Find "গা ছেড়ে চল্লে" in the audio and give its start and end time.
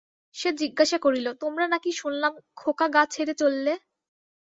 2.95-3.73